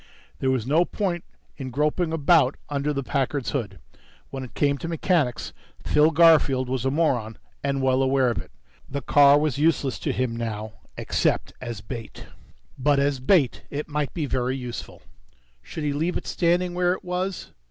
[0.39, 1.23] There was no point
[1.57, 3.77] in groping about under the Packard's hood.
[4.31, 8.49] When it came to mechanics, Phil Garfield was a moron and well aware of it.
[8.89, 10.73] The car was useless to him now...
[10.97, 12.25] except as bait.
[12.79, 15.03] But as bait it might be very useful.
[15.61, 17.51] Should he leave it standing where it was?